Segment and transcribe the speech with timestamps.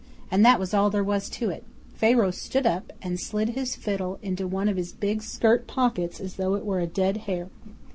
[0.31, 1.63] And that was all there was to it.'
[1.93, 6.37] Pharaoh stood up and slid his fiddle into one of his big skirt pockets as
[6.37, 7.49] though it were a dead hare.